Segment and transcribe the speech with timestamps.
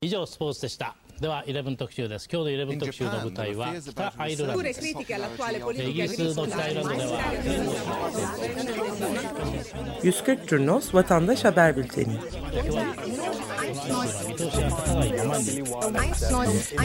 [0.00, 7.20] 以上スポーツでしたでは11特集です今日の11特集の舞台は北アイルランドですイギリスの北アイルランドでは
[10.04, 12.16] 140 Curnos Vatandaş Haber Bülteni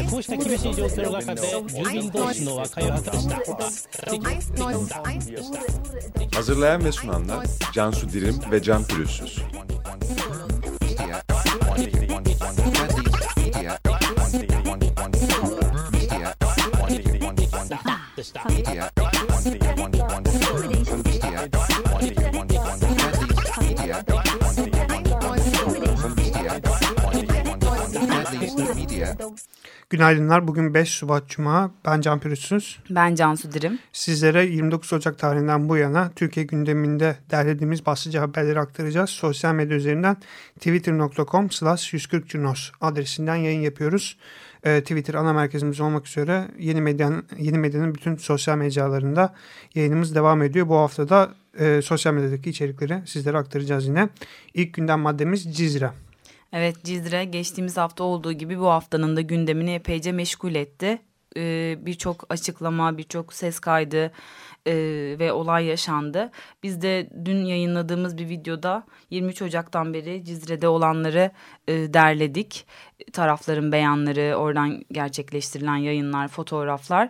[0.10, 3.36] こうした厳しい状況の中で住民同士の和解を果たした
[6.34, 9.44] Hazırlayan ve sunanlar Cansu Dirim ve Can Pürüzsüz.
[29.94, 30.48] Günaydınlar.
[30.48, 31.72] Bugün 5 Şubat Cuma.
[31.86, 32.80] Ben Can Pürüzsüz.
[32.90, 33.80] Ben Cansu Dirim.
[33.92, 39.10] Sizlere 29 Ocak tarihinden bu yana Türkiye gündeminde derlediğimiz basıcı haberleri aktaracağız.
[39.10, 40.18] Sosyal medya üzerinden
[40.60, 44.18] twitter.com slash 140 Cunos adresinden yayın yapıyoruz.
[44.64, 49.34] Ee, Twitter ana merkezimiz olmak üzere yeni medyanın, yeni medyanın bütün sosyal mecralarında
[49.76, 50.68] yayınımız devam ediyor.
[50.70, 54.10] Bu hafta da e, sosyal medyadaki içerikleri sizlere aktaracağız yine.
[54.54, 55.92] İlk gündem maddemiz Cizre.
[56.54, 61.02] Evet Cizre geçtiğimiz hafta olduğu gibi bu haftanın da gündemini epeyce meşgul etti.
[61.38, 64.12] Ee, birçok açıklama, birçok ses kaydı
[64.68, 64.74] e,
[65.20, 66.32] ve olay yaşandı.
[66.64, 71.32] Biz de dün yayınladığımız bir videoda 23 Ocak'tan beri Cizre'de olanları
[71.68, 72.66] e, derledik.
[73.14, 77.10] Tarafların beyanları, oradan gerçekleştirilen yayınlar, fotoğraflar.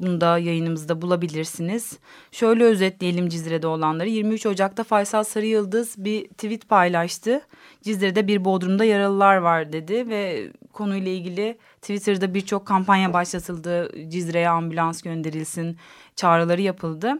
[0.00, 1.98] Bunu da yayınımızda bulabilirsiniz.
[2.32, 4.08] Şöyle özetleyelim Cizre'de olanları.
[4.08, 7.40] 23 Ocak'ta Faysal Sarıyıldız bir tweet paylaştı.
[7.82, 13.90] Cizre'de bir bodrumda yaralılar var dedi ve konuyla ilgili Twitter'da birçok kampanya başlatıldı.
[14.10, 15.76] Cizre'ye ambulans gönderilsin
[16.16, 17.12] çağrıları yapıldı.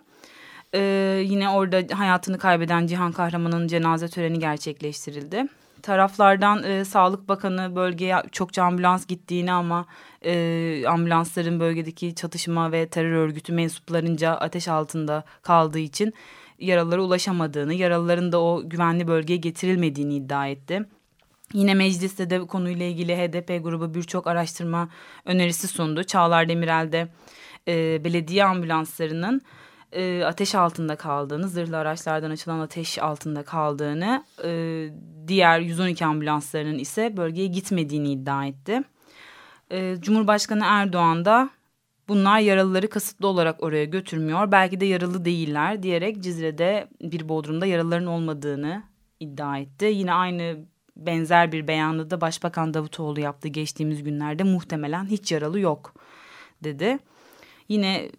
[0.74, 5.46] Ee, yine orada hayatını kaybeden Cihan Kahraman'ın cenaze töreni gerçekleştirildi.
[5.82, 9.86] Taraflardan e, Sağlık Bakanı bölgeye çokça ambulans gittiğini ama
[10.24, 16.14] e, ambulansların bölgedeki çatışma ve terör örgütü mensuplarınca ateş altında kaldığı için
[16.58, 20.86] yaralılara ulaşamadığını, yaralıların da o güvenli bölgeye getirilmediğini iddia etti.
[21.52, 24.88] Yine mecliste de konuyla ilgili HDP grubu birçok araştırma
[25.24, 26.04] önerisi sundu.
[26.04, 27.08] Çağlar Demirel de
[27.68, 29.42] e, belediye ambulanslarının
[29.92, 34.88] e, ateş altında kaldığını, zırhlı araçlardan açılan ateş altında kaldığını, e,
[35.28, 38.82] diğer 112 ambulanslarının ise bölgeye gitmediğini iddia etti.
[39.70, 41.50] E, Cumhurbaşkanı Erdoğan da
[42.08, 48.06] bunlar yaralıları kasıtlı olarak oraya götürmüyor, belki de yaralı değiller diyerek Cizre'de bir bodrumda yaralıların
[48.06, 48.82] olmadığını
[49.20, 49.84] iddia etti.
[49.84, 50.56] Yine aynı
[50.96, 55.94] benzer bir beyanı da Başbakan Davutoğlu yaptı geçtiğimiz günlerde muhtemelen hiç yaralı yok
[56.64, 56.98] dedi.
[57.68, 58.10] Yine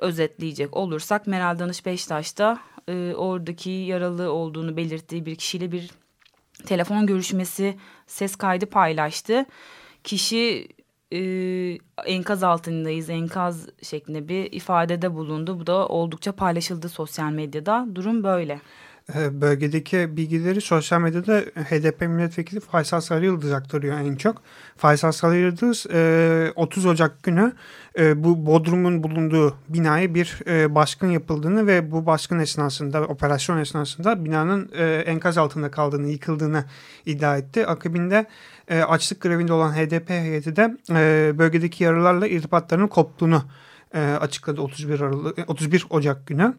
[0.00, 5.90] özetleyecek olursak Meral Danış Beştaş da e, oradaki yaralı olduğunu belirttiği bir kişiyle bir
[6.66, 7.76] telefon görüşmesi
[8.06, 9.46] ses kaydı paylaştı.
[10.04, 10.68] Kişi
[11.12, 11.20] e,
[12.06, 15.60] enkaz altındayız enkaz şeklinde bir ifadede bulundu.
[15.60, 17.86] Bu da oldukça paylaşıldı sosyal medyada.
[17.94, 18.60] Durum böyle.
[19.16, 24.42] Ee, bölgedeki bilgileri sosyal medyada HDP milletvekili Faysal Sarıyıldız aktarıyor en çok.
[24.76, 25.86] Faysal Sarıyıldız
[26.56, 27.52] 30 e, Ocak günü
[27.98, 34.24] e, bu Bodrum'un bulunduğu binaya bir e, baskın yapıldığını ve bu baskın esnasında, operasyon esnasında
[34.24, 34.72] binanın
[35.06, 36.64] enkaz altında kaldığını, yıkıldığını
[37.06, 37.66] iddia etti.
[37.66, 38.26] Akabinde
[38.70, 40.76] açlık grevinde olan HDP heyeti de
[41.38, 43.42] bölgedeki yaralarla irtibatlarının koptuğunu
[44.20, 46.54] açıkladı 31, Aralık, 31 Ocak günü.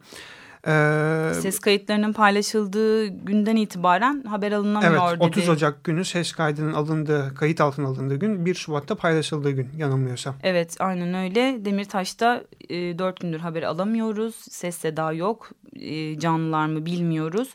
[0.67, 5.51] Ee, ses kayıtlarının paylaşıldığı günden itibaren haber alınamıyor evet, 30 dedi.
[5.51, 10.35] Ocak günü ses kaydının alındığı, kayıt altına alındığı gün 1 Şubat'ta paylaşıldığı gün yanılmıyorsam.
[10.43, 11.65] Evet aynen öyle.
[11.65, 14.35] Demirtaş'ta e, 4 gündür haber alamıyoruz.
[14.35, 15.49] Ses seda yok.
[15.75, 17.49] E, canlılar mı bilmiyoruz.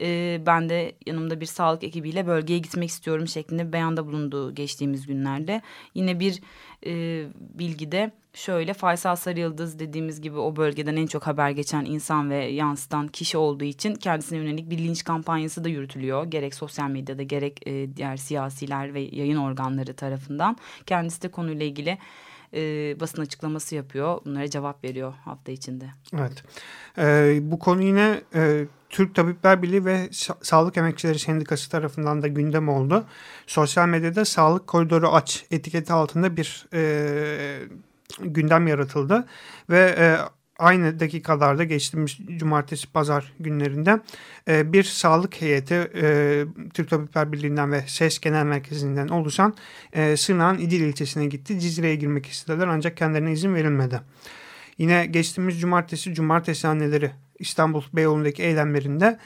[0.00, 5.62] E, ben de yanımda bir sağlık ekibiyle bölgeye gitmek istiyorum şeklinde beyanda bulunduğu geçtiğimiz günlerde.
[5.94, 6.40] Yine bir
[6.86, 12.44] e, bilgide şöyle Faysal Sarıyıldız dediğimiz gibi o bölgeden en çok haber geçen insan ve
[12.44, 16.24] yansıtan kişi olduğu için kendisine yönelik bir linç kampanyası da yürütülüyor.
[16.24, 20.56] Gerek sosyal medyada gerek e, diğer siyasiler ve yayın organları tarafından.
[20.86, 21.98] Kendisi de konuyla ilgili
[22.56, 24.20] e, basın açıklaması yapıyor.
[24.24, 25.84] Bunlara cevap veriyor hafta içinde.
[26.18, 26.44] Evet.
[26.98, 32.26] Ee, bu konu yine e, Türk Tabipler Birliği ve Sa Sağlık Emekçileri Sendikası tarafından da
[32.26, 33.04] gündem oldu.
[33.46, 37.58] Sosyal medyada sağlık koridoru aç etiketi altında bir e,
[38.20, 39.26] gündem yaratıldı
[39.70, 40.16] ve e,
[40.58, 44.00] aynı dakikalarda geçtiğimiz cumartesi pazar günlerinde
[44.48, 46.44] e, bir sağlık heyeti e,
[46.74, 49.54] Türk Tabipler Birliği'nden ve SES Genel Merkezi'nden oluşan
[49.92, 51.60] e, Sırnağ'ın İdil ilçesine gitti.
[51.60, 54.00] Cizre'ye girmek istediler ancak kendilerine izin verilmedi.
[54.78, 59.18] Yine geçtiğimiz cumartesi cumartesi anneleri İstanbul Beyoğlu'ndaki eylemlerinde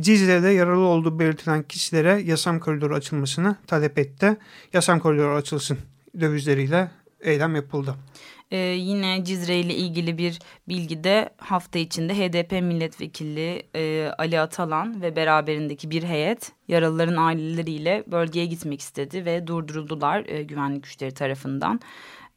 [0.00, 4.36] Cizre'de yaralı olduğu belirtilen kişilere yasam koridoru açılmasını talep etti.
[4.72, 5.78] Yasam koridoru açılsın
[6.20, 6.90] dövizleriyle
[7.20, 7.94] eylem yapıldı.
[8.52, 10.38] Ee, yine Cizre ile ilgili bir
[10.68, 18.04] bilgi de hafta içinde HDP milletvekili e, Ali Atalan ve beraberindeki bir heyet yaralıların aileleriyle
[18.06, 21.80] bölgeye gitmek istedi ve durduruldular e, güvenlik güçleri tarafından.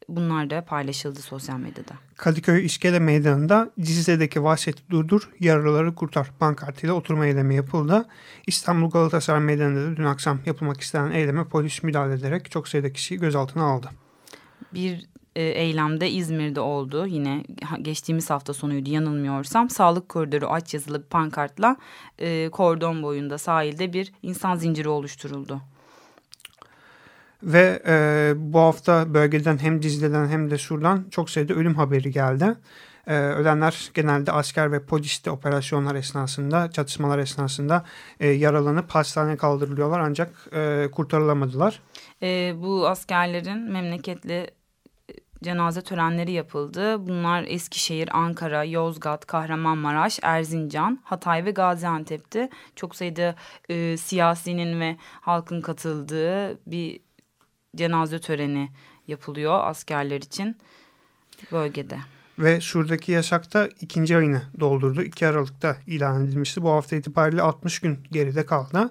[0.08, 1.92] Bunlar da paylaşıldı sosyal medyada.
[2.16, 8.06] Kadıköy İskele Meydanı'nda Cizre'deki vahşeti durdur, yaralıları kurtar pankartıyla oturma eylemi yapıldı.
[8.46, 13.20] İstanbul Galatasaray Meydanı'nda da dün akşam yapılmak istenen eyleme polis müdahale ederek çok sayıda kişiyi
[13.20, 13.90] gözaltına aldı.
[14.74, 17.06] Bir e, eylemde İzmir'de oldu.
[17.06, 17.44] Yine
[17.82, 19.70] geçtiğimiz hafta sonuydu yanılmıyorsam.
[19.70, 21.76] Sağlık koridoru aç yazılı bir pankartla
[22.18, 25.60] e, kordon boyunda sahilde bir insan zinciri oluşturuldu.
[27.42, 32.54] Ve e, bu hafta bölgeden hem Dizli'den hem de Sur'dan çok sayıda ölüm haberi geldi.
[33.06, 37.84] E, ölenler genelde asker ve polis operasyonlar esnasında, çatışmalar esnasında
[38.20, 41.80] e, yaralanıp hastaneye kaldırılıyorlar ancak e, kurtarılamadılar.
[42.22, 44.50] E, bu askerlerin memleketli
[45.46, 47.06] cenaze törenleri yapıldı.
[47.06, 52.48] Bunlar Eskişehir, Ankara, Yozgat, Kahramanmaraş, Erzincan, Hatay ve Gaziantep'ti.
[52.76, 53.34] Çok sayıda
[53.68, 57.00] e, siyasinin ve halkın katıldığı bir
[57.76, 58.68] cenaze töreni
[59.06, 60.56] yapılıyor askerler için
[61.52, 61.98] bölgede.
[62.38, 65.02] Ve şuradaki yasakta ikinci ayını doldurdu.
[65.02, 66.62] 2 Aralık'ta ilan edilmişti.
[66.62, 68.90] Bu hafta itibariyle 60 gün geride kaldı.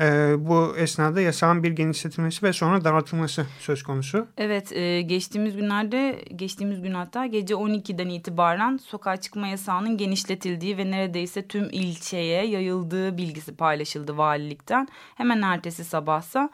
[0.00, 4.26] E, bu esnada yasağın bir genişletilmesi ve sonra daraltılması söz konusu.
[4.36, 10.90] Evet e, geçtiğimiz günlerde geçtiğimiz gün hatta gece 12'den itibaren sokağa çıkma yasağının genişletildiği ve
[10.90, 14.88] neredeyse tüm ilçeye yayıldığı bilgisi paylaşıldı valilikten.
[15.14, 16.50] Hemen ertesi sabahsa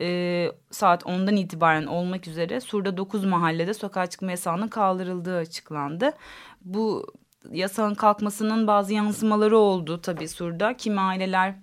[0.00, 6.12] e, saat 10'dan itibaren olmak üzere Sur'da 9 mahallede sokağa çıkma yasağının kaldırıldığı açıklandı.
[6.60, 7.06] Bu
[7.52, 10.76] yasağın kalkmasının bazı yansımaları oldu tabii Sur'da.
[10.76, 11.54] Kimi aileler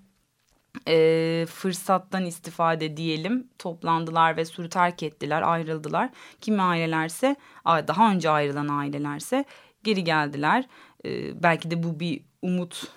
[0.88, 6.09] e, fırsattan istifade diyelim toplandılar ve suru terk ettiler ayrıldılar.
[6.41, 7.35] Kimi ailelerse
[7.65, 9.45] daha önce ayrılan ailelerse
[9.83, 10.65] geri geldiler.
[11.06, 12.88] E, belki de bu bir umut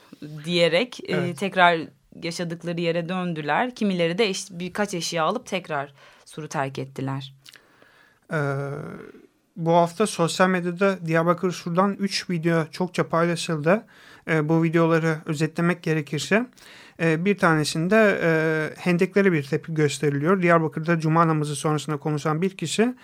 [0.45, 1.39] diyerek e, evet.
[1.39, 1.81] tekrar
[2.23, 3.75] yaşadıkları yere döndüler.
[3.75, 5.93] Kimileri de eş, birkaç eşya alıp tekrar
[6.25, 7.35] suru terk ettiler.
[8.33, 8.37] Ee,
[9.57, 13.87] bu hafta sosyal medyada Diyarbakır Sur'dan 3 video çokça paylaşıldı.
[14.29, 16.47] Ee, bu videoları özetlemek gerekirse
[17.01, 18.31] ee, bir tanesinde e,
[18.79, 20.43] hendeklere bir tepki gösteriliyor.
[20.43, 22.95] Diyarbakır'da cuma namazı sonrasında konuşan bir kişi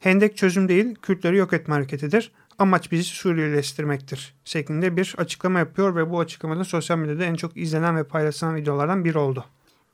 [0.00, 2.32] hendek çözüm değil Kürtleri yok etme hareketidir.
[2.58, 7.96] Amaç bizi Suriyeleştirmektir şeklinde bir açıklama yapıyor ve bu açıklamada sosyal medyada en çok izlenen
[7.96, 9.44] ve paylaşılan videolardan biri oldu.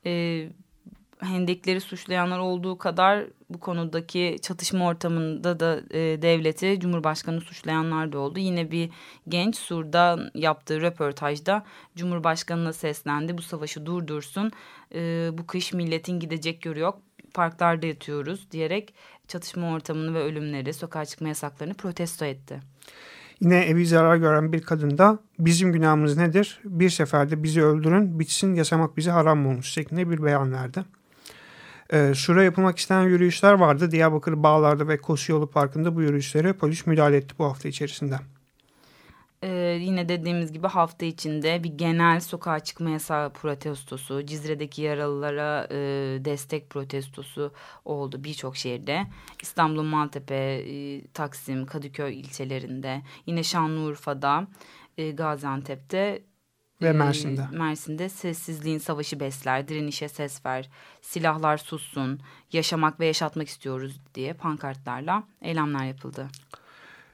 [0.05, 0.49] Ee,
[1.21, 8.39] hendekleri suçlayanlar olduğu kadar bu konudaki çatışma ortamında da e, devleti Cumhurbaşkanı suçlayanlar da oldu.
[8.39, 8.89] Yine bir
[9.27, 11.65] genç Sur'da yaptığı röportajda
[11.95, 13.37] Cumhurbaşkanı'na seslendi.
[13.37, 14.51] Bu savaşı durdursun.
[14.95, 17.01] E, bu kış milletin gidecek yolu yok.
[17.33, 18.93] Parklarda yatıyoruz diyerek
[19.31, 22.59] çatışma ortamını ve ölümleri, sokağa çıkma yasaklarını protesto etti.
[23.39, 26.59] Yine evi zarar gören bir kadın da bizim günahımız nedir?
[26.63, 30.85] Bir seferde bizi öldürün, bitsin yasamak bizi haram olmuş şeklinde bir beyan verdi.
[31.93, 33.91] Ee, şuraya yapılmak istenen yürüyüşler vardı.
[33.91, 38.15] Diyarbakır Bağlar'da ve Kosyolu Parkı'nda bu yürüyüşlere polis müdahale etti bu hafta içerisinde.
[39.43, 45.75] Ee, yine dediğimiz gibi hafta içinde bir genel sokağa çıkma yasağı protestosu, Cizre'deki yaralılara e,
[46.25, 47.53] destek protestosu
[47.85, 49.07] oldu birçok şehirde.
[49.41, 54.47] İstanbul, Maltepe, e, Taksim, Kadıköy ilçelerinde, yine Şanlıurfa'da,
[54.97, 56.21] e, Gaziantep'te
[56.81, 57.47] ve ee, Mersin'de.
[57.51, 60.69] Mersin'de sessizliğin savaşı besler, direnişe ses ver,
[61.01, 62.19] silahlar sussun,
[62.51, 66.27] yaşamak ve yaşatmak istiyoruz diye pankartlarla eylemler yapıldı.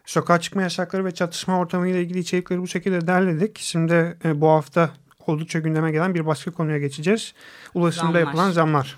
[0.07, 3.59] Sokağa çıkma yasakları ve çatışma ortamı ile ilgili içerikleri bu şekilde derledik.
[3.59, 4.89] Şimdi e, bu hafta
[5.27, 7.33] oldukça gündeme gelen bir başka konuya geçeceğiz.
[7.73, 8.19] Ulaşımda zamlar.
[8.19, 8.97] yapılan zamlar.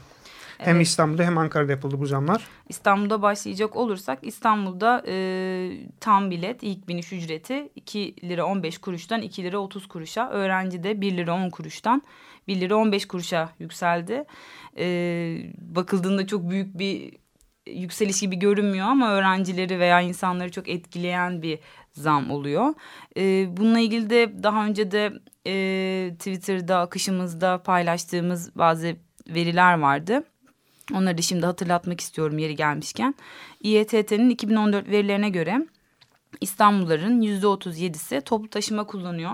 [0.58, 0.88] Hem evet.
[0.88, 2.48] İstanbul'da hem Ankara'da yapıldı bu zamlar.
[2.70, 9.44] İstanbul'da başlayacak olursak İstanbul'da e, tam bilet ilk biniş ücreti 2 lira 15 kuruştan 2
[9.44, 10.30] lira 30 kuruşa.
[10.30, 12.02] Öğrenci de 1 lira 10 kuruştan
[12.48, 14.24] 1 lira 15 kuruşa yükseldi.
[14.78, 14.86] E,
[15.58, 17.14] bakıldığında çok büyük bir
[17.74, 21.60] yükseliş gibi görünmüyor ama öğrencileri veya insanları çok etkileyen bir
[21.92, 22.74] zam oluyor.
[23.18, 25.14] E, bununla ilgili de daha önce de
[25.48, 28.96] e, Twitter'da akışımızda paylaştığımız bazı
[29.28, 30.24] veriler vardı.
[30.94, 33.16] Onları da şimdi hatırlatmak istiyorum yeri gelmişken.
[33.62, 35.68] İETT'nin 2014 verilerine göre
[36.42, 39.32] İstanbulluların yüzde otuz yedisi toplu taşıma kullanıyor.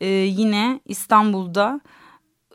[0.00, 1.80] Ee, yine İstanbul'da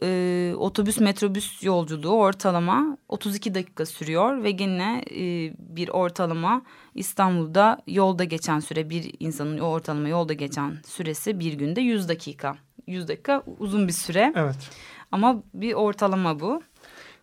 [0.01, 6.61] e, otobüs metrobüs yolculuğu ortalama 32 dakika sürüyor ve gene e, bir ortalama
[6.95, 12.55] İstanbul'da yolda geçen süre bir insanın ortalama yolda geçen süresi bir günde 100 dakika
[12.87, 14.33] 100 dakika uzun bir süre.
[14.35, 14.69] Evet.
[15.11, 16.61] Ama bir ortalama bu.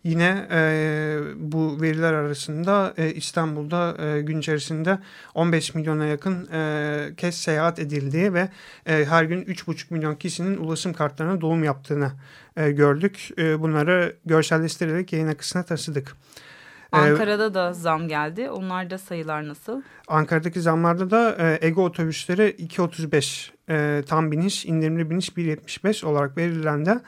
[0.03, 4.99] Yine e, bu veriler arasında e, İstanbul'da e, gün içerisinde
[5.33, 8.49] 15 milyona yakın e, kez seyahat edildiği ve
[8.85, 12.11] e, her gün 3,5 milyon kişinin ulaşım kartlarına dolum yaptığını
[12.57, 13.29] e, gördük.
[13.37, 16.15] E, bunları görselleştirerek yayın akısına taşıdık.
[16.93, 18.49] E, Ankara'da da zam geldi.
[18.49, 19.81] Onlarda sayılar nasıl?
[20.07, 26.99] Ankara'daki zamlarda da e, Ego otobüsleri 2.35 e, tam biniş, indirimli biniş 1.75 olarak verilendi.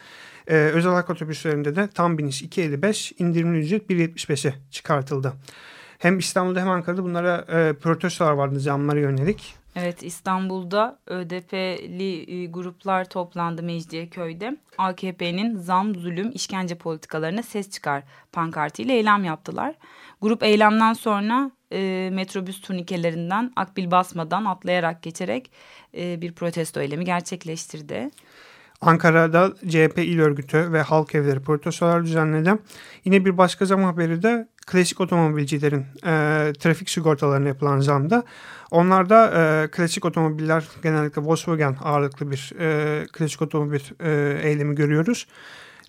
[0.47, 5.33] Ee, özel halk otobüslerinde de tam biniş 2.55, indirimli ücret 1.75'e çıkartıldı.
[5.99, 9.55] Hem İstanbul'da hem Ankara'da bunlara e, protestolar vardı zamlara yönelik.
[9.75, 14.57] Evet İstanbul'da ÖDP'li e, gruplar toplandı Mecidiyeköy'de.
[14.77, 19.75] AKP'nin zam, zulüm, işkence politikalarına ses çıkar pankartıyla eylem yaptılar.
[20.21, 25.51] Grup eylemden sonra e, metrobüs turnikelerinden akbil basmadan atlayarak geçerek
[25.97, 28.09] e, bir protesto eylemi gerçekleştirdi.
[28.82, 32.53] Ankara'da CHP il örgütü ve halk evleri protestolar düzenledi.
[33.05, 38.24] Yine bir başka zam haberi de klasik otomobilcilerin e, trafik sigortalarına yapılan zamda.
[38.72, 45.27] Onlarda e, klasik otomobiller genellikle Volkswagen ağırlıklı bir e, klasik otomobil e, eylemi görüyoruz.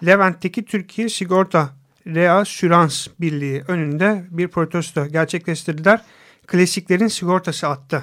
[0.06, 1.70] Levent'teki Türkiye Sigorta
[2.06, 6.00] Reasürans Birliği önünde bir protesto gerçekleştirdiler.
[6.46, 8.02] Klasiklerin sigortası attı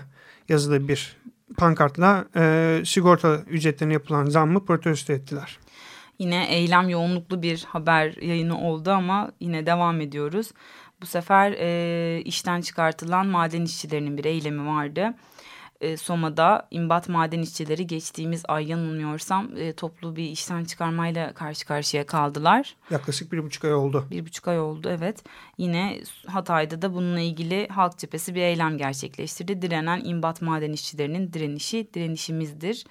[0.50, 1.18] yazılı bir
[1.58, 5.60] pankartla e, sigorta ücretlerine yapılan zammı protesto ettiler.
[6.20, 10.52] Yine eylem yoğunluklu bir haber yayını oldu ama yine devam ediyoruz.
[11.02, 15.14] Bu sefer e, işten çıkartılan maden işçilerinin bir eylemi vardı
[15.84, 22.06] e, Soma'da imbat maden işçileri geçtiğimiz ay yanılmıyorsam e, toplu bir işten çıkarmayla karşı karşıya
[22.06, 22.76] kaldılar.
[22.90, 24.08] Yaklaşık bir buçuk ay oldu.
[24.12, 25.24] Bir buçuk ay oldu evet.
[25.58, 29.62] Yine Hatay'da da bununla ilgili halk cephesi bir eylem gerçekleştirdi.
[29.62, 32.86] Direnen imbat maden işçilerinin direnişi direnişimizdir.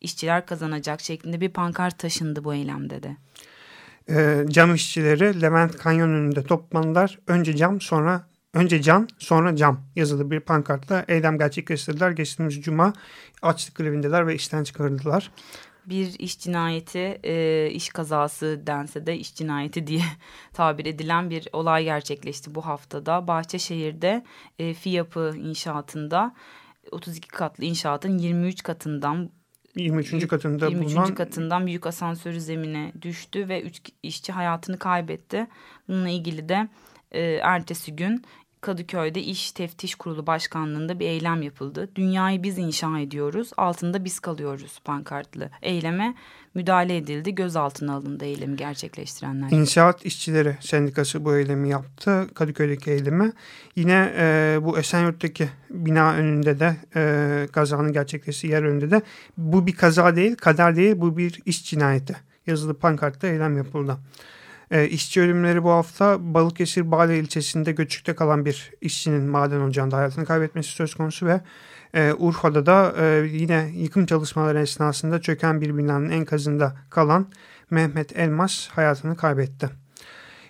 [0.00, 3.16] İşçiler kazanacak şeklinde bir pankart taşındı bu eylemde de.
[4.08, 7.18] E, cam işçileri Levent Kanyon önünde toplandılar.
[7.26, 12.10] Önce cam sonra Önce can sonra cam yazılı bir pankartla eylem gerçekleştirdiler.
[12.10, 12.92] Geçtiğimiz cuma
[13.42, 15.30] açlık grevindeler ve işten çıkarıldılar.
[15.86, 20.02] Bir iş cinayeti, e, iş kazası dense de iş cinayeti diye
[20.52, 23.28] tabir edilen bir olay gerçekleşti bu haftada.
[23.28, 24.24] Bahçeşehir'de
[24.58, 26.34] e, FİAP'ı inşaatında
[26.90, 29.30] 32 katlı inşaatın 23 katından
[29.76, 30.28] 23.
[30.28, 30.90] katında 23.
[30.90, 35.46] bulunan katından büyük asansörü zemine düştü ve 3 işçi hayatını kaybetti.
[35.88, 36.68] Bununla ilgili de
[37.12, 38.24] e, ertesi gün
[38.62, 41.88] Kadıköy'de İş Teftiş Kurulu Başkanlığı'nda bir eylem yapıldı.
[41.94, 46.14] Dünyayı biz inşa ediyoruz, altında biz kalıyoruz pankartlı eyleme
[46.54, 47.34] müdahale edildi.
[47.34, 49.50] Gözaltına alındı eylemi gerçekleştirenler.
[49.50, 52.26] İnşaat İşçileri Sendikası bu eylemi yaptı.
[52.34, 53.32] Kadıköy'deki eylemi.
[53.76, 59.02] Yine e, bu Esenyurt'taki bina önünde de e, kazanın gerçekleştiği yer önünde de
[59.36, 62.16] bu bir kaza değil, kader değil bu bir iş cinayeti.
[62.46, 63.98] Yazılı pankartta eylem yapıldı.
[64.72, 70.24] E, işçi ölümleri bu hafta Balıkesir Bale ilçesinde göçükte kalan bir işçinin maden ocağında hayatını
[70.24, 71.40] kaybetmesi söz konusu ve
[71.94, 77.26] e, Urfa'da da e, yine yıkım çalışmaları esnasında çöken bir binanın enkazında kalan
[77.70, 79.81] Mehmet Elmas hayatını kaybetti.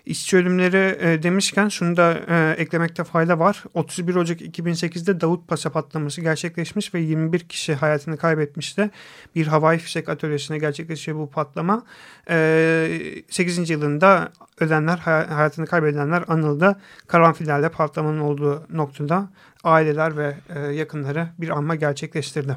[0.05, 3.63] İşçi ölümleri e, demişken şunu da e, eklemekte fayda var.
[3.73, 8.89] 31 Ocak 2008'de Davut Pasa patlaması gerçekleşmiş ve 21 kişi hayatını kaybetmişti.
[9.35, 11.85] Bir havai fişek atölyesine gerçekleşiyor bu patlama.
[12.29, 13.69] E, 8.
[13.69, 16.79] yılında ölenler, hayatını kaybedenler anıldı.
[17.07, 19.29] Karanfillerle patlamanın olduğu noktada
[19.63, 22.55] aileler ve e, yakınları bir anma gerçekleştirdi.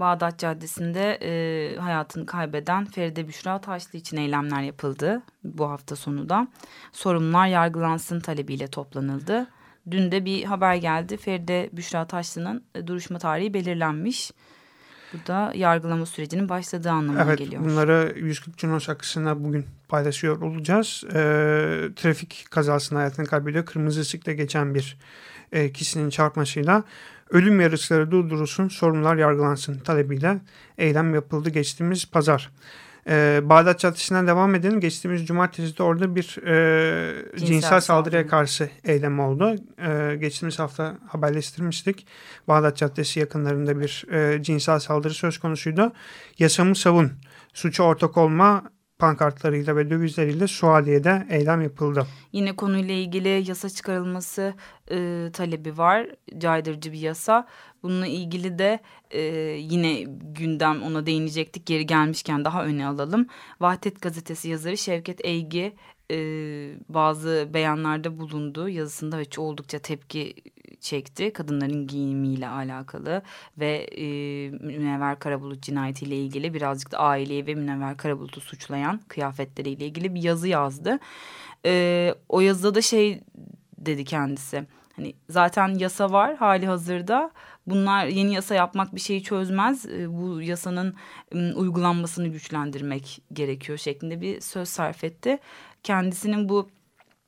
[0.00, 6.48] Bağdat Caddesi'nde e, hayatını kaybeden Feride Büşra Taşlı için eylemler yapıldı bu hafta sonu da.
[6.92, 9.46] Sorumlular yargılansın talebiyle toplanıldı.
[9.90, 11.16] Dün de bir haber geldi.
[11.16, 14.30] Feride Büşra Taşlı'nın e, duruşma tarihi belirlenmiş.
[15.12, 17.62] Bu da yargılama sürecinin başladığı anlamına evet, geliyor.
[17.62, 21.04] Evet bunları 140 Cunos akısına bugün paylaşıyor olacağız.
[21.08, 21.12] E,
[21.96, 23.66] trafik kazasında hayatını kaybediyor.
[23.66, 24.98] Kırmızı ışıkta geçen bir
[25.52, 26.84] e, kişinin çarpmasıyla
[27.30, 30.40] ölüm yarışları durdurulsun, sorumlular yargılansın talebiyle
[30.78, 32.50] eylem yapıldı geçtiğimiz pazar.
[33.08, 34.80] Ee, Bağdat Caddesi'nden devam edelim.
[34.80, 39.54] Geçtiğimiz cumartesi de orada bir e, cinsel, cinsel saldırıya karşı eylem oldu.
[39.78, 42.06] E, geçtiğimiz hafta haberleştirmiştik.
[42.48, 45.92] Bağdat Caddesi yakınlarında bir e, cinsel saldırı söz konusuydu.
[46.38, 47.12] Yasamı savun,
[47.54, 48.64] suça ortak olma
[48.98, 52.06] pankartlarıyla ve dövizleriyle Suadiye'de eylem yapıldı.
[52.32, 54.54] Yine konuyla ilgili yasa çıkarılması
[54.90, 56.06] e, talebi var.
[56.38, 57.46] Caydırıcı bir yasa.
[57.82, 59.20] Bununla ilgili de e,
[59.60, 60.02] yine
[60.34, 61.66] gündem ona değinecektik.
[61.66, 63.26] Geri gelmişken daha öne alalım.
[63.60, 65.72] Vahdet Gazetesi yazarı Şevket Eygi
[66.10, 66.16] e,
[66.88, 70.34] bazı beyanlarda bulundu yazısında ve oldukça tepki
[70.80, 71.32] çekti.
[71.32, 73.22] Kadınların giyimiyle alakalı
[73.58, 74.04] ve e,
[74.50, 80.48] Münevver Karabulut cinayetiyle ilgili birazcık da aileyi ve Münevver Karabulut'u suçlayan kıyafetleriyle ilgili bir yazı
[80.48, 80.98] yazdı.
[81.66, 83.20] E, o yazıda da şey
[83.78, 84.66] dedi kendisi.
[84.96, 87.30] Hani zaten yasa var hali hazırda.
[87.66, 89.86] Bunlar yeni yasa yapmak bir şeyi çözmez.
[89.86, 90.94] E, bu yasanın
[91.32, 95.38] uygulanmasını güçlendirmek gerekiyor şeklinde bir söz sarf etti.
[95.82, 96.68] Kendisinin bu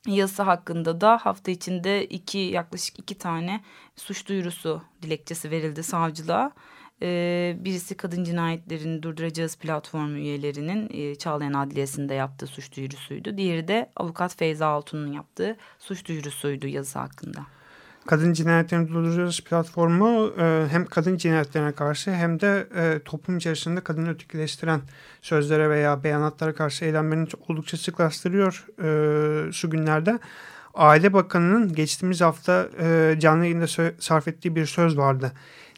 [0.07, 3.61] yasa hakkında da hafta içinde iki yaklaşık iki tane
[3.95, 6.51] suç duyurusu dilekçesi verildi savcılığa.
[7.01, 13.37] Ee, birisi kadın cinayetlerini durduracağız platformu üyelerinin e, Çağlayan Adliyesi'nde yaptığı suç duyurusuydu.
[13.37, 17.45] Diğeri de avukat Feyza Altun'un yaptığı suç duyurusuydu yazı hakkında.
[18.07, 24.09] Kadın Cinayetlerini Durduracağız platformu e, hem kadın cinayetlerine karşı hem de e, toplum içerisinde kadını
[24.09, 24.81] ötekileştiren
[25.21, 30.19] sözlere veya beyanatlara karşı eylemlerini oldukça sıklaştırıyor e, şu günlerde.
[30.73, 32.69] Aile Bakanı'nın geçtiğimiz hafta
[33.19, 33.67] canlı yayında
[33.99, 35.31] sarf ettiği bir söz vardı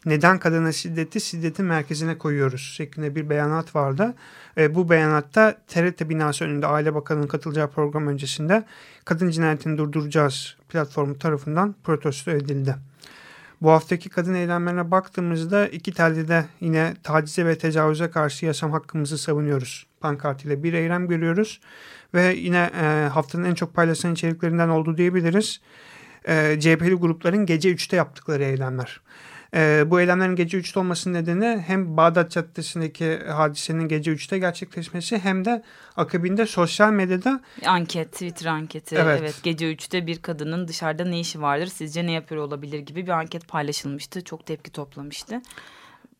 [0.06, 4.14] neden kadına şiddeti şiddetin merkezine koyuyoruz şeklinde bir beyanat vardı.
[4.58, 8.64] E, bu beyanatta TRT binası önünde Aile Bakanı'nın katılacağı program öncesinde
[9.04, 12.76] kadın cinayetini durduracağız platformu tarafından protesto edildi.
[13.62, 19.18] Bu haftaki kadın eylemlerine baktığımızda iki telde de yine tacize ve tecavüze karşı yaşam hakkımızı
[19.18, 19.86] savunuyoruz.
[20.00, 21.60] Pankartıyla bir eylem görüyoruz
[22.14, 25.60] ve yine e, haftanın en çok paylaşılan içeriklerinden oldu diyebiliriz.
[26.28, 29.00] E, CHP'li grupların gece 3'te yaptıkları eylemler.
[29.54, 35.44] E, bu eylemlerin gece 3'te olmasının nedeni hem Bağdat Caddesi'ndeki hadisenin gece 3'te gerçekleşmesi hem
[35.44, 35.62] de
[35.96, 38.96] akabinde sosyal medyada anket, Twitter anketi.
[38.96, 39.20] Evet.
[39.20, 43.10] evet gece 3'te bir kadının dışarıda ne işi vardır sizce ne yapıyor olabilir gibi bir
[43.10, 44.24] anket paylaşılmıştı.
[44.24, 45.42] Çok tepki toplamıştı.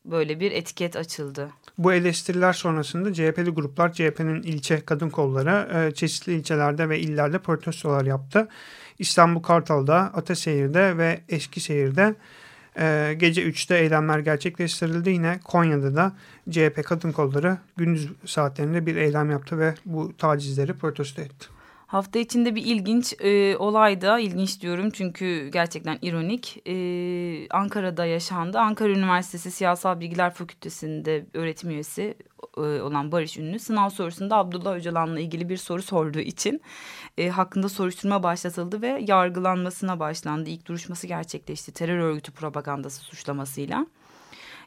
[0.05, 1.49] Böyle bir etiket açıldı.
[1.77, 8.05] Bu eleştiriler sonrasında CHP'li gruplar CHP'nin ilçe kadın kolları e, çeşitli ilçelerde ve illerde protestolar
[8.05, 8.47] yaptı.
[8.99, 12.15] İstanbul Kartal'da, Ataşehir'de ve Eskişehir'de
[12.79, 15.09] e, gece 3'te eylemler gerçekleştirildi.
[15.09, 16.13] Yine Konya'da da
[16.49, 21.52] CHP kadın kolları gündüz saatlerinde bir eylem yaptı ve bu tacizleri protesto etti.
[21.93, 26.61] Hafta içinde bir ilginç e, olay da ilginç diyorum çünkü gerçekten ironik.
[26.67, 26.75] E,
[27.49, 28.59] Ankara'da yaşandı.
[28.59, 32.17] Ankara Üniversitesi Siyasal Bilgiler Fakültesi'nde öğretim üyesi
[32.57, 36.61] e, olan Barış Ünlü sınav sorusunda Abdullah Öcalan'la ilgili bir soru sorduğu için
[37.17, 40.49] e, hakkında soruşturma başlatıldı ve yargılanmasına başlandı.
[40.49, 43.87] İlk duruşması gerçekleşti terör örgütü propagandası suçlamasıyla.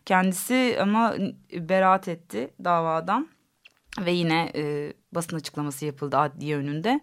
[0.04, 1.14] Kendisi ama
[1.52, 3.35] beraat etti davadan
[3.98, 7.00] ve yine e, basın açıklaması yapıldı adliye önünde.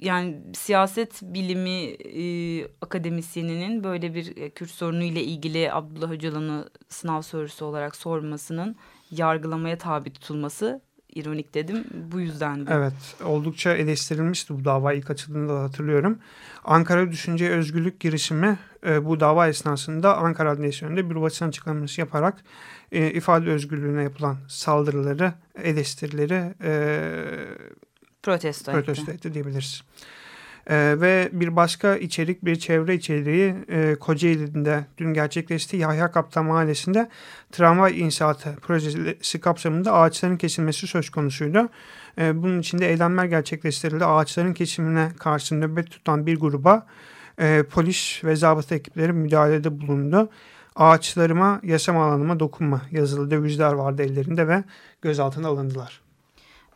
[0.00, 2.24] Yani siyaset bilimi e,
[2.80, 8.76] akademisyeninin böyle bir e, Kürt sorunu ile ilgili Abdullah Öcalan'ı sınav sorusu olarak sormasının
[9.10, 10.80] yargılamaya tabi tutulması
[11.14, 12.66] ironik dedim bu yüzden.
[12.70, 12.92] Evet
[13.24, 16.18] oldukça eleştirilmişti bu dava ilk açıldığında da hatırlıyorum.
[16.64, 22.34] Ankara Düşünce Özgürlük girişimi e, bu dava esnasında Ankara Adliyesi önünde bir basın açıklaması yaparak
[22.92, 27.00] e, ifade özgürlüğüne yapılan saldırıları, eleştirileri e,
[28.22, 29.12] protesto, protesto etti.
[29.12, 29.82] etti diyebiliriz.
[30.66, 35.76] E, ve bir başka içerik, bir çevre içeriği e, Kocaeli'nde dün gerçekleşti.
[35.76, 37.08] Yahya Kaptan Mahallesi'nde
[37.52, 41.68] tramvay inşaatı projesi kapsamında ağaçların kesilmesi söz konusuydu.
[42.18, 44.04] E, bunun içinde eylemler gerçekleştirildi.
[44.04, 46.86] Ağaçların kesimine karşı nöbet tutan bir gruba
[47.38, 50.28] e, polis ve zabıta ekipleri müdahalede bulundu.
[50.76, 54.64] Ağaçlarıma, yaşam alanıma dokunma yazılı dövizler vardı ellerinde ve
[55.02, 56.00] gözaltına alındılar.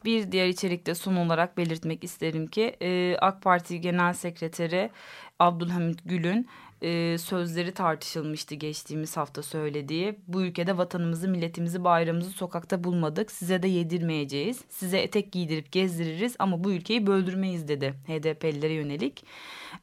[0.04, 4.90] Bir diğer içerikte son olarak belirtmek isterim ki e, AK Parti Genel Sekreteri
[5.38, 6.48] Abdülhamit Gül'ün
[6.82, 10.18] e, sözleri tartışılmıştı geçtiğimiz hafta söylediği.
[10.28, 13.32] Bu ülkede vatanımızı, milletimizi, bayramımızı sokakta bulmadık.
[13.32, 14.60] Size de yedirmeyeceğiz.
[14.68, 19.24] Size etek giydirip gezdiririz ama bu ülkeyi böldürmeyiz dedi HDP'lilere yönelik.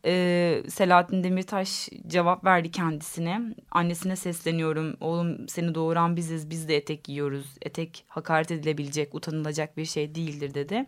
[0.05, 3.41] E, Selahattin Demirtaş cevap verdi kendisine.
[3.71, 4.97] Annesine sesleniyorum.
[4.99, 6.49] Oğlum seni doğuran biziz.
[6.49, 7.45] Biz de etek giyiyoruz.
[7.61, 10.85] Etek hakaret edilebilecek, utanılacak bir şey değildir dedi.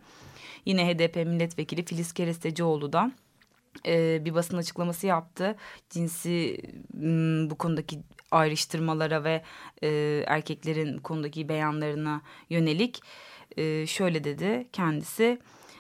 [0.65, 3.11] Yine HDP milletvekili Filiz Kerestecioğlu da
[4.25, 5.55] bir basın açıklaması yaptı.
[5.89, 6.61] Cinsi
[7.49, 7.99] bu konudaki
[8.31, 9.43] ayrıştırmalara ve
[10.27, 13.01] erkeklerin konudaki beyanlarına yönelik
[13.87, 15.39] şöyle dedi kendisi.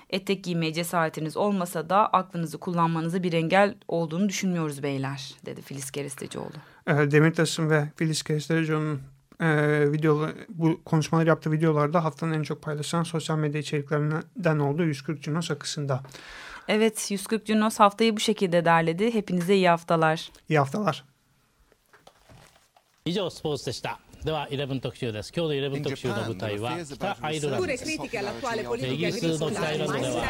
[0.09, 6.53] Etek giymeye cesaretiniz olmasa da aklınızı kullanmanızı bir engel olduğunu düşünmüyoruz beyler dedi Filiz Kerestecioğlu.
[6.87, 9.01] Demirtaş'ın ve Filiz Kerestecioğlu'nun
[9.39, 15.21] e, video, bu konuşmaları yaptığı videolarda haftanın en çok paylaşılan sosyal medya içeriklerinden oldu 140
[15.21, 16.03] Cunos akısında.
[16.68, 19.14] Evet 140 Cunos haftayı bu şekilde derledi.
[19.14, 20.30] Hepinize iyi haftalar.
[20.48, 21.04] İyi haftalar.
[23.04, 23.98] 以上スポーツでした。
[24.24, 30.24] では11特集です今日の11特集の舞台は北アイルランドですイギリスの北アイルランドでは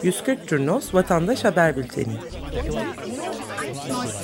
[0.00, 2.16] 140 Curnos Vatandaş Haber Bülteni
[3.68, 4.21] 見通し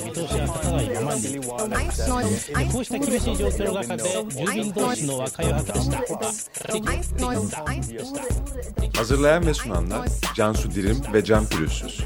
[0.69, 5.95] が立たないままにこうした厳しい状況の中で住民同士の和解を図りした
[8.93, 12.05] Hazırlayan ve sunanlar Cansu Dirim ve Can Pürüzsüz.